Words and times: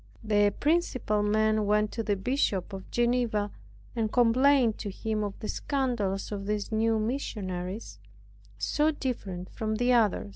The 0.23 0.51
principal 0.59 1.21
men 1.21 1.67
went 1.67 1.91
to 1.91 2.01
the 2.01 2.15
Bishop 2.15 2.73
of 2.73 2.89
Geneva, 2.89 3.51
and 3.95 4.11
complained 4.11 4.79
to 4.79 4.89
him 4.89 5.23
of 5.23 5.37
the 5.41 5.47
scandals 5.47 6.31
of 6.31 6.47
these 6.47 6.71
new 6.71 6.97
missionaries, 6.97 7.99
so 8.57 8.89
different 8.89 9.51
from 9.51 9.75
the 9.75 9.93
others. 9.93 10.29